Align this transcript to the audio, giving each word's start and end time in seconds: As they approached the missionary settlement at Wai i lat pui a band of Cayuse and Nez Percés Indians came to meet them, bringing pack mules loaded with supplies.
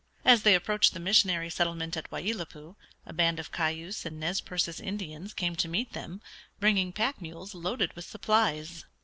As 0.25 0.41
they 0.41 0.55
approached 0.55 0.95
the 0.95 0.99
missionary 0.99 1.51
settlement 1.51 1.95
at 1.95 2.11
Wai 2.11 2.21
i 2.27 2.31
lat 2.31 2.49
pui 2.49 2.75
a 3.05 3.13
band 3.13 3.39
of 3.39 3.51
Cayuse 3.51 4.03
and 4.03 4.19
Nez 4.19 4.41
Percés 4.41 4.79
Indians 4.81 5.31
came 5.31 5.55
to 5.57 5.67
meet 5.69 5.93
them, 5.93 6.21
bringing 6.59 6.91
pack 6.91 7.21
mules 7.21 7.53
loaded 7.53 7.93
with 7.95 8.05
supplies. 8.05 8.85